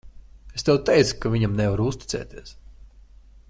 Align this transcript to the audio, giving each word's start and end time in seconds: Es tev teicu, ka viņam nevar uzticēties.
Es 0.59 0.63
tev 0.69 0.79
teicu, 0.89 1.19
ka 1.25 1.33
viņam 1.35 1.53
nevar 1.61 1.85
uzticēties. 1.91 2.59